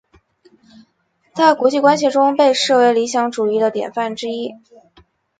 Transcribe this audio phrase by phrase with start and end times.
[1.35, 4.55] 在国际关系中被视为理想主义的典范之一。